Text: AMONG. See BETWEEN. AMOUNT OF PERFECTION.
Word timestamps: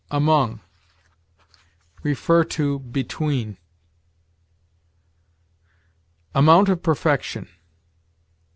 AMONG. 0.09 0.61
See 2.03 2.77
BETWEEN. 2.79 3.57
AMOUNT 6.33 6.69
OF 6.69 6.81
PERFECTION. 6.81 7.47